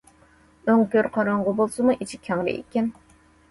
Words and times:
ئۆڭكۈر 0.71 1.09
قاراڭغۇ 1.19 1.55
بولسىمۇ 1.61 1.97
ئىچى 1.99 2.21
كەڭرى 2.31 2.59
ئىكەن. 2.59 2.91